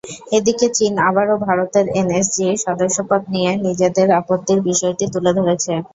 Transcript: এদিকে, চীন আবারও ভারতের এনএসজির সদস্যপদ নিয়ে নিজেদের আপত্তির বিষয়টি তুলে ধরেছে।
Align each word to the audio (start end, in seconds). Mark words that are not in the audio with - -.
এদিকে, 0.37 0.67
চীন 0.77 0.93
আবারও 1.09 1.35
ভারতের 1.45 1.85
এনএসজির 1.99 2.53
সদস্যপদ 2.65 3.21
নিয়ে 3.33 3.51
নিজেদের 3.65 4.07
আপত্তির 4.19 4.59
বিষয়টি 4.69 5.05
তুলে 5.13 5.31
ধরেছে। 5.37 5.73